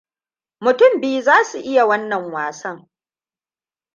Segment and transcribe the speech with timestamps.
[0.63, 2.89] Mutum biyu za su iya wannan wasan.